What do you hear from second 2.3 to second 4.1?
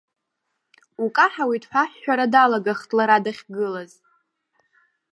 далагахт лара дахьгылаз.